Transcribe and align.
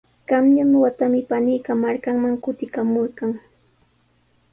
Qanyan 0.29 0.71
watami 0.83 1.21
paniiqa 1.29 1.71
markanman 1.83 2.35
kutikamurqan. 2.43 3.31